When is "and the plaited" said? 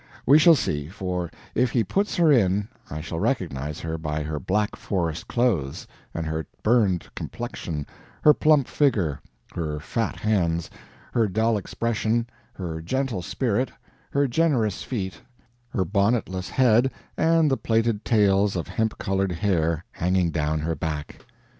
17.15-18.03